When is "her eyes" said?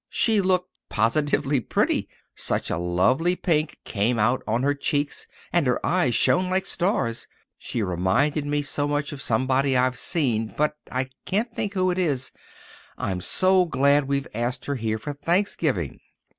5.67-6.15